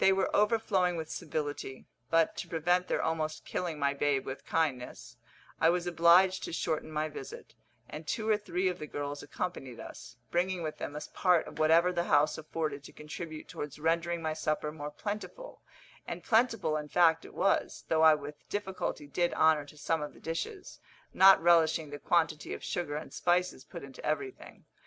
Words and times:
They 0.03 0.11
were 0.11 0.35
overflowing 0.35 0.97
with 0.97 1.11
civility; 1.11 1.85
but, 2.09 2.35
to 2.37 2.47
prevent 2.47 2.87
their 2.87 3.03
almost 3.03 3.45
killing 3.45 3.77
my 3.77 3.93
babe 3.93 4.25
with 4.25 4.47
kindness, 4.47 5.15
I 5.59 5.69
was 5.69 5.85
obliged 5.85 6.41
to 6.45 6.51
shorten 6.53 6.91
my 6.91 7.07
visit; 7.07 7.53
and 7.87 8.07
two 8.07 8.27
or 8.27 8.35
three 8.35 8.67
of 8.67 8.79
the 8.79 8.87
girls 8.87 9.21
accompanied 9.21 9.79
us, 9.79 10.17
bringing 10.31 10.63
with 10.63 10.79
them 10.79 10.95
a 10.95 11.01
part 11.13 11.45
of 11.45 11.59
whatever 11.59 11.91
the 11.91 12.05
house 12.05 12.39
afforded 12.39 12.83
to 12.85 12.91
contribute 12.91 13.47
towards 13.47 13.77
rendering 13.77 14.23
my 14.23 14.33
supper 14.33 14.71
more 14.71 14.89
plentiful; 14.89 15.61
and 16.07 16.23
plentiful 16.23 16.77
in 16.77 16.87
fact 16.87 17.23
it 17.23 17.35
was, 17.35 17.85
though 17.87 18.01
I 18.01 18.15
with 18.15 18.49
difficulty 18.49 19.05
did 19.05 19.35
honour 19.35 19.65
to 19.65 19.77
some 19.77 20.01
of 20.01 20.15
the 20.15 20.19
dishes, 20.19 20.79
not 21.13 21.39
relishing 21.43 21.91
the 21.91 21.99
quantity 21.99 22.55
of 22.55 22.63
sugar 22.63 22.95
and 22.95 23.13
spices 23.13 23.63
put 23.65 23.83
into 23.83 24.03
everything. 24.03 24.65